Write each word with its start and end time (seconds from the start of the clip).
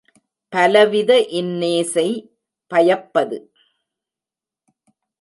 பலவித 0.53 1.11
இன்னேசை 1.31 2.07
பயப்பது. 2.71 3.37